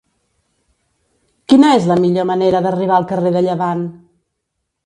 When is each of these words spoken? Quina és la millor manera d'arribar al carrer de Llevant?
Quina 1.53 1.69
és 1.81 1.85
la 1.93 1.99
millor 2.05 2.27
manera 2.31 2.65
d'arribar 2.67 2.99
al 2.99 3.09
carrer 3.13 3.37
de 3.37 3.47
Llevant? 3.49 3.89